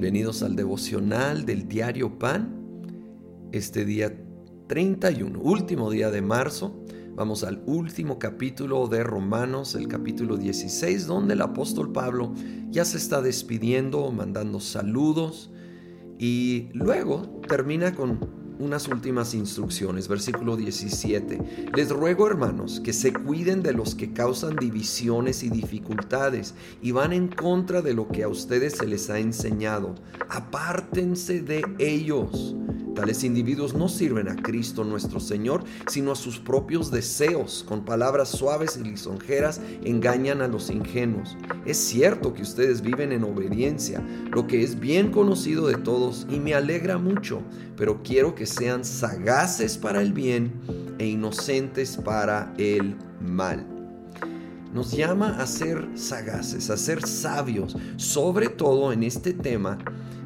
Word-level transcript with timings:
Bienvenidos 0.00 0.42
al 0.42 0.56
devocional 0.56 1.44
del 1.44 1.68
diario 1.68 2.18
Pan. 2.18 2.56
Este 3.52 3.84
día 3.84 4.10
31, 4.66 5.38
último 5.38 5.90
día 5.90 6.10
de 6.10 6.22
marzo, 6.22 6.82
vamos 7.14 7.44
al 7.44 7.62
último 7.66 8.18
capítulo 8.18 8.88
de 8.88 9.04
Romanos, 9.04 9.74
el 9.74 9.88
capítulo 9.88 10.38
16, 10.38 11.06
donde 11.06 11.34
el 11.34 11.42
apóstol 11.42 11.92
Pablo 11.92 12.32
ya 12.70 12.86
se 12.86 12.96
está 12.96 13.20
despidiendo, 13.20 14.10
mandando 14.10 14.58
saludos 14.58 15.52
y 16.18 16.70
luego 16.72 17.42
termina 17.46 17.94
con 17.94 18.39
unas 18.60 18.86
últimas 18.88 19.34
instrucciones, 19.34 20.06
versículo 20.06 20.56
17. 20.56 21.70
Les 21.74 21.88
ruego, 21.88 22.26
hermanos, 22.26 22.80
que 22.80 22.92
se 22.92 23.12
cuiden 23.12 23.62
de 23.62 23.72
los 23.72 23.94
que 23.94 24.12
causan 24.12 24.56
divisiones 24.56 25.42
y 25.42 25.48
dificultades 25.48 26.54
y 26.82 26.92
van 26.92 27.12
en 27.12 27.28
contra 27.28 27.82
de 27.82 27.94
lo 27.94 28.06
que 28.08 28.22
a 28.22 28.28
ustedes 28.28 28.74
se 28.74 28.86
les 28.86 29.10
ha 29.10 29.18
enseñado. 29.18 29.94
Apártense 30.28 31.40
de 31.40 31.64
ellos 31.78 32.54
Tales 32.94 33.24
individuos 33.24 33.74
no 33.74 33.88
sirven 33.88 34.28
a 34.28 34.36
Cristo 34.36 34.84
nuestro 34.84 35.20
Señor, 35.20 35.64
sino 35.86 36.12
a 36.12 36.16
sus 36.16 36.38
propios 36.38 36.90
deseos. 36.90 37.64
Con 37.66 37.84
palabras 37.84 38.28
suaves 38.28 38.76
y 38.76 38.84
lisonjeras 38.84 39.60
engañan 39.84 40.42
a 40.42 40.48
los 40.48 40.70
ingenuos. 40.70 41.36
Es 41.64 41.78
cierto 41.78 42.32
que 42.34 42.42
ustedes 42.42 42.82
viven 42.82 43.12
en 43.12 43.24
obediencia, 43.24 44.02
lo 44.30 44.46
que 44.46 44.62
es 44.62 44.78
bien 44.78 45.10
conocido 45.10 45.66
de 45.66 45.76
todos 45.76 46.26
y 46.28 46.40
me 46.40 46.54
alegra 46.54 46.98
mucho, 46.98 47.42
pero 47.76 48.02
quiero 48.02 48.34
que 48.34 48.46
sean 48.46 48.84
sagaces 48.84 49.78
para 49.78 50.02
el 50.02 50.12
bien 50.12 50.52
e 50.98 51.06
inocentes 51.06 51.96
para 51.96 52.52
el 52.58 52.96
mal 53.20 53.66
nos 54.72 54.92
llama 54.92 55.36
a 55.40 55.46
ser 55.46 55.88
sagaces, 55.94 56.70
a 56.70 56.76
ser 56.76 57.04
sabios, 57.06 57.76
sobre 57.96 58.48
todo 58.48 58.92
en 58.92 59.02
este 59.02 59.32
tema 59.32 59.78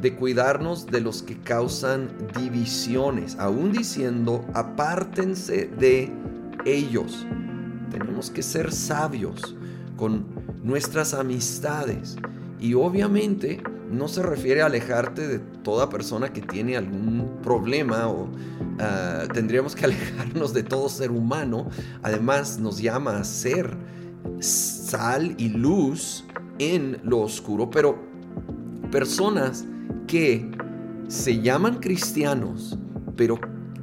de 0.00 0.14
cuidarnos 0.14 0.86
de 0.86 1.00
los 1.00 1.22
que 1.22 1.36
causan 1.38 2.08
divisiones, 2.38 3.36
aún 3.38 3.72
diciendo, 3.72 4.44
apártense 4.54 5.70
de 5.78 6.12
ellos. 6.64 7.26
Tenemos 7.90 8.30
que 8.30 8.42
ser 8.42 8.72
sabios 8.72 9.56
con 9.96 10.24
nuestras 10.62 11.14
amistades 11.14 12.16
y 12.60 12.74
obviamente 12.74 13.60
no 13.90 14.06
se 14.06 14.22
refiere 14.22 14.62
a 14.62 14.66
alejarte 14.66 15.26
de 15.26 15.38
toda 15.38 15.88
persona 15.88 16.32
que 16.32 16.42
tiene 16.42 16.76
algún 16.76 17.38
problema 17.42 18.08
o 18.08 18.28
ah, 18.78 19.24
tendríamos 19.32 19.74
que 19.74 19.84
alejarnos 19.86 20.52
de 20.52 20.62
todo 20.62 20.88
ser 20.88 21.10
humano. 21.10 21.68
Además 22.02 22.58
nos 22.58 22.80
llama 22.80 23.18
a 23.18 23.24
ser 23.24 23.76
sal 24.40 25.34
y 25.38 25.48
luz 25.48 26.24
en 26.58 26.98
lo 27.02 27.20
oscuro, 27.20 27.70
pero 27.70 27.98
personas 28.90 29.64
que 30.08 30.50
se 31.06 31.40
llaman 31.40 31.76
cristianos, 31.76 32.76
pero 33.16 33.38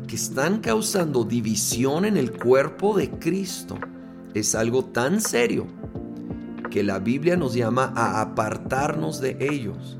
que 0.06 0.18
están 0.18 0.60
causando 0.60 1.24
división 1.24 2.04
en 2.04 2.18
el 2.18 2.32
cuerpo 2.32 2.98
de 2.98 3.10
Cristo, 3.10 3.78
es 4.34 4.54
algo 4.54 4.84
tan 4.84 5.22
serio 5.22 5.68
que 6.70 6.84
la 6.84 7.00
Biblia 7.00 7.38
nos 7.38 7.54
llama 7.54 7.94
a 7.96 8.20
apartarnos 8.20 9.22
de 9.22 9.38
ellos. 9.40 9.98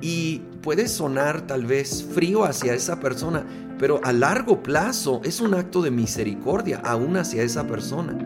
Y 0.00 0.42
puede 0.62 0.86
sonar 0.86 1.46
tal 1.46 1.66
vez 1.66 2.04
frío 2.04 2.44
hacia 2.44 2.74
esa 2.74 3.00
persona, 3.00 3.44
pero 3.78 4.00
a 4.04 4.12
largo 4.12 4.62
plazo 4.62 5.20
es 5.24 5.40
un 5.40 5.54
acto 5.54 5.82
de 5.82 5.90
misericordia 5.90 6.80
aún 6.84 7.16
hacia 7.16 7.42
esa 7.42 7.66
persona. 7.66 8.16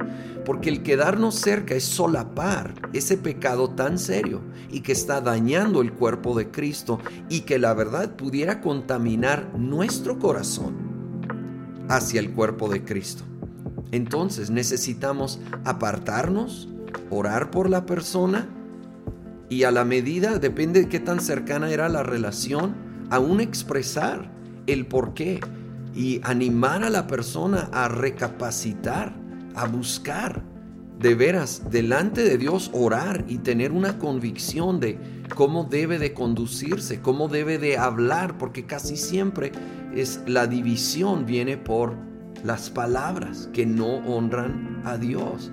Porque 0.44 0.70
el 0.70 0.82
quedarnos 0.82 1.34
cerca 1.34 1.74
es 1.74 1.84
solapar 1.84 2.74
ese 2.92 3.16
pecado 3.16 3.70
tan 3.70 3.98
serio 3.98 4.40
y 4.70 4.80
que 4.80 4.92
está 4.92 5.20
dañando 5.20 5.82
el 5.82 5.92
cuerpo 5.92 6.36
de 6.36 6.50
Cristo 6.50 6.98
y 7.28 7.40
que 7.40 7.58
la 7.58 7.74
verdad 7.74 8.16
pudiera 8.16 8.60
contaminar 8.60 9.50
nuestro 9.56 10.18
corazón 10.18 10.74
hacia 11.89 12.20
el 12.20 12.33
cuerpo 12.33 12.68
de 12.68 12.84
Cristo. 12.84 13.24
Entonces 13.92 14.50
necesitamos 14.50 15.40
apartarnos, 15.64 16.68
orar 17.10 17.50
por 17.50 17.68
la 17.68 17.86
persona 17.86 18.48
y 19.48 19.64
a 19.64 19.72
la 19.72 19.84
medida, 19.84 20.39
depende 20.39 20.83
de 20.83 20.89
qué 20.89 21.00
tan 21.00 21.20
cercana 21.20 21.70
era 21.70 21.89
la 21.89 22.05
relación, 22.05 22.74
aún 23.10 23.40
expresar 23.40 24.30
el 24.73 24.86
por 24.86 25.14
qué 25.14 25.41
y 25.95 26.20
animar 26.23 26.85
a 26.85 26.91
la 26.91 27.07
persona 27.07 27.69
a 27.73 27.89
recapacitar, 27.89 29.14
a 29.55 29.67
buscar 29.67 30.42
de 31.01 31.14
veras 31.14 31.63
delante 31.70 32.23
de 32.23 32.36
Dios 32.36 32.70
orar 32.75 33.25
y 33.27 33.39
tener 33.39 33.73
una 33.73 33.98
convicción 33.98 34.81
de 34.81 34.98
cómo 35.35 35.64
debe 35.64 35.98
de 35.98 36.13
conducirse, 36.13 37.01
cómo 37.01 37.29
debe 37.29 37.58
de 37.58 37.79
hablar, 37.79 38.36
porque 38.36 38.67
casi 38.67 38.98
siempre 38.98 39.53
es 39.95 40.20
la 40.27 40.47
división 40.47 41.25
viene 41.25 41.57
por 41.57 41.95
las 42.45 42.69
palabras 42.69 43.48
que 43.52 43.64
no 43.64 43.97
honran 44.07 44.83
a 44.85 44.98
Dios. 44.98 45.51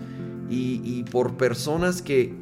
Y, 0.50 0.82
y 0.84 1.04
por 1.04 1.36
personas 1.36 2.02
que, 2.02 2.34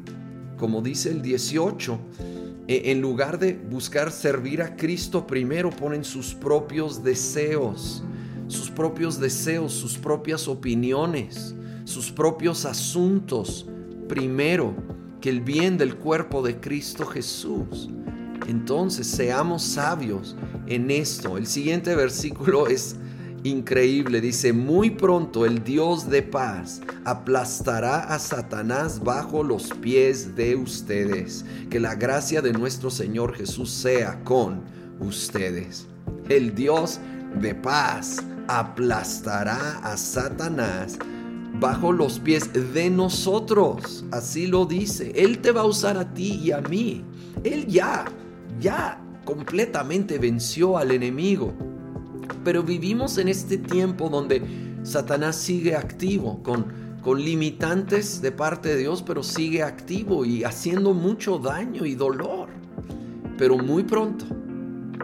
como 0.58 0.80
dice 0.80 1.10
el 1.10 1.22
18, 1.22 1.98
e, 2.18 2.35
en 2.68 3.00
lugar 3.00 3.38
de 3.38 3.52
buscar 3.54 4.10
servir 4.10 4.62
a 4.62 4.76
Cristo 4.76 5.26
primero, 5.26 5.70
ponen 5.70 6.04
sus 6.04 6.34
propios 6.34 7.02
deseos, 7.02 8.02
sus 8.48 8.70
propios 8.70 9.20
deseos, 9.20 9.72
sus 9.72 9.96
propias 9.96 10.48
opiniones, 10.48 11.54
sus 11.84 12.10
propios 12.10 12.64
asuntos 12.64 13.66
primero 14.08 14.74
que 15.20 15.30
el 15.30 15.40
bien 15.40 15.78
del 15.78 15.96
cuerpo 15.96 16.42
de 16.42 16.58
Cristo 16.60 17.06
Jesús. 17.06 17.88
Entonces 18.48 19.06
seamos 19.06 19.62
sabios 19.62 20.36
en 20.66 20.90
esto. 20.90 21.36
El 21.36 21.46
siguiente 21.46 21.94
versículo 21.94 22.66
es 22.68 22.96
increíble. 23.50 24.20
Dice, 24.20 24.52
muy 24.52 24.90
pronto 24.90 25.46
el 25.46 25.62
Dios 25.62 26.08
de 26.08 26.22
paz 26.22 26.80
aplastará 27.04 28.00
a 28.00 28.18
Satanás 28.18 29.02
bajo 29.02 29.42
los 29.42 29.68
pies 29.80 30.34
de 30.36 30.56
ustedes. 30.56 31.44
Que 31.70 31.80
la 31.80 31.94
gracia 31.94 32.42
de 32.42 32.52
nuestro 32.52 32.90
Señor 32.90 33.34
Jesús 33.34 33.70
sea 33.70 34.22
con 34.24 34.62
ustedes. 35.00 35.86
El 36.28 36.54
Dios 36.54 37.00
de 37.40 37.54
paz 37.54 38.22
aplastará 38.48 39.78
a 39.78 39.96
Satanás 39.96 40.98
bajo 41.60 41.92
los 41.92 42.18
pies 42.18 42.50
de 42.74 42.90
nosotros. 42.90 44.04
Así 44.10 44.46
lo 44.46 44.66
dice. 44.66 45.12
Él 45.14 45.38
te 45.38 45.52
va 45.52 45.62
a 45.62 45.66
usar 45.66 45.96
a 45.96 46.12
ti 46.12 46.40
y 46.42 46.52
a 46.52 46.60
mí. 46.60 47.04
Él 47.44 47.66
ya, 47.66 48.04
ya 48.60 49.00
completamente 49.24 50.18
venció 50.18 50.78
al 50.78 50.90
enemigo. 50.90 51.75
Pero 52.44 52.62
vivimos 52.62 53.18
en 53.18 53.28
este 53.28 53.58
tiempo 53.58 54.08
donde 54.08 54.42
Satanás 54.82 55.36
sigue 55.36 55.74
activo, 55.74 56.42
con, 56.42 56.66
con 57.02 57.20
limitantes 57.20 58.20
de 58.20 58.32
parte 58.32 58.70
de 58.70 58.76
Dios, 58.76 59.02
pero 59.02 59.22
sigue 59.22 59.62
activo 59.62 60.24
y 60.24 60.44
haciendo 60.44 60.94
mucho 60.94 61.38
daño 61.38 61.84
y 61.84 61.94
dolor. 61.94 62.48
Pero 63.38 63.58
muy 63.58 63.82
pronto, 63.82 64.24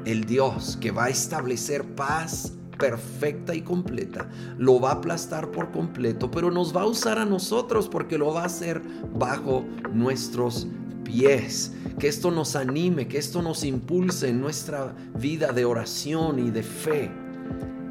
el 0.05 0.25
Dios 0.25 0.79
que 0.81 0.91
va 0.91 1.05
a 1.05 1.09
establecer 1.11 1.85
paz 1.95 2.53
perfecta 2.79 3.55
y 3.55 3.63
completa, 3.63 4.29
lo 4.59 4.81
va 4.81 4.91
a 4.91 4.95
aplastar 4.95 5.51
por 5.53 5.71
completo, 5.71 6.31
pero 6.31 6.51
nos 6.51 6.75
va 6.75 6.83
a 6.83 6.87
usar 6.87 7.19
a 7.19 7.25
nosotros 7.25 7.89
porque 7.89 8.19
lo 8.19 8.33
va 8.35 8.43
a 8.43 8.47
hacer 8.47 8.83
bajo 9.15 9.65
nuestros 9.93 10.67
pies. 11.05 11.73
Que 11.99 12.09
esto 12.09 12.31
nos 12.31 12.57
anime, 12.57 13.09
que 13.09 13.19
esto 13.19 13.43
nos 13.43 13.65
impulse 13.65 14.29
en 14.29 14.41
nuestra 14.41 14.95
vida 15.19 15.53
de 15.53 15.65
oración 15.65 16.39
y 16.39 16.51
de 16.51 16.63
fe 16.63 17.11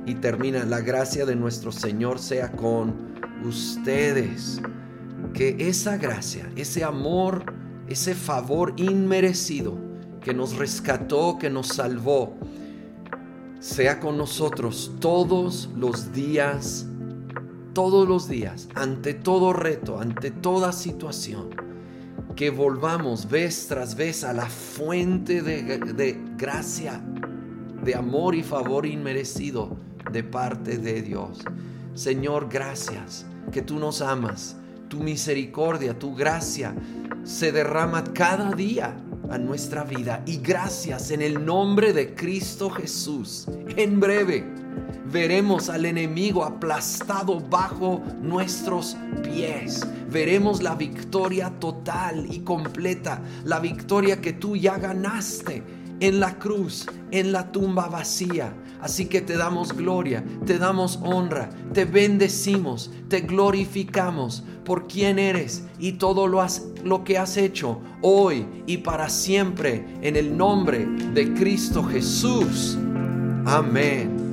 y 0.05 0.15
termina, 0.15 0.65
la 0.65 0.81
gracia 0.81 1.25
de 1.25 1.35
nuestro 1.35 1.71
Señor 1.71 2.19
sea 2.19 2.51
con 2.51 2.95
ustedes. 3.45 4.61
Que 5.33 5.55
esa 5.59 5.97
gracia, 5.97 6.51
ese 6.55 6.83
amor, 6.83 7.45
ese 7.87 8.15
favor 8.15 8.73
inmerecido 8.77 9.77
que 10.21 10.33
nos 10.33 10.57
rescató, 10.57 11.37
que 11.39 11.49
nos 11.49 11.67
salvó, 11.67 12.35
sea 13.59 13.99
con 13.99 14.17
nosotros 14.17 14.93
todos 14.99 15.69
los 15.75 16.11
días, 16.11 16.87
todos 17.73 18.07
los 18.07 18.27
días, 18.27 18.67
ante 18.73 19.13
todo 19.13 19.53
reto, 19.53 19.99
ante 19.99 20.31
toda 20.31 20.71
situación. 20.71 21.49
Que 22.35 22.49
volvamos 22.49 23.29
vez 23.29 23.67
tras 23.67 23.95
vez 23.95 24.23
a 24.23 24.33
la 24.33 24.47
fuente 24.47 25.41
de, 25.41 25.77
de 25.77 26.19
gracia, 26.37 27.01
de 27.83 27.95
amor 27.95 28.35
y 28.35 28.43
favor 28.43 28.85
inmerecido 28.85 29.77
de 30.11 30.23
parte 30.23 30.77
de 30.77 31.01
Dios. 31.01 31.43
Señor, 31.93 32.47
gracias 32.49 33.25
que 33.51 33.61
tú 33.61 33.79
nos 33.79 34.01
amas. 34.01 34.57
Tu 34.87 34.99
misericordia, 34.99 35.97
tu 35.97 36.15
gracia 36.15 36.73
se 37.23 37.51
derrama 37.51 38.03
cada 38.03 38.51
día 38.51 38.95
a 39.31 39.37
nuestra 39.37 39.83
vida. 39.83 40.21
Y 40.25 40.37
gracias 40.37 41.11
en 41.11 41.21
el 41.21 41.43
nombre 41.45 41.93
de 41.93 42.13
Cristo 42.13 42.69
Jesús. 42.69 43.47
En 43.75 43.99
breve 43.99 44.45
veremos 45.11 45.69
al 45.69 45.85
enemigo 45.85 46.43
aplastado 46.43 47.39
bajo 47.39 48.01
nuestros 48.21 48.97
pies. 49.23 49.85
Veremos 50.09 50.61
la 50.61 50.75
victoria 50.75 51.51
total 51.59 52.27
y 52.29 52.39
completa, 52.39 53.21
la 53.45 53.59
victoria 53.59 54.21
que 54.21 54.33
tú 54.33 54.55
ya 54.55 54.77
ganaste 54.77 55.63
en 55.99 56.19
la 56.19 56.37
cruz, 56.37 56.87
en 57.11 57.31
la 57.31 57.51
tumba 57.51 57.87
vacía. 57.87 58.53
Así 58.81 59.05
que 59.05 59.21
te 59.21 59.37
damos 59.37 59.73
gloria, 59.73 60.23
te 60.45 60.57
damos 60.57 60.99
honra, 61.03 61.49
te 61.73 61.85
bendecimos, 61.85 62.91
te 63.07 63.21
glorificamos 63.21 64.43
por 64.65 64.87
quien 64.87 65.19
eres 65.19 65.65
y 65.79 65.93
todo 65.93 66.27
lo, 66.27 66.45
lo 66.83 67.03
que 67.03 67.17
has 67.17 67.37
hecho 67.37 67.81
hoy 68.01 68.45
y 68.65 68.77
para 68.77 69.09
siempre 69.09 69.85
en 70.01 70.15
el 70.15 70.35
nombre 70.35 70.85
de 71.13 71.33
Cristo 71.33 71.83
Jesús. 71.83 72.77
Amén. 73.45 74.30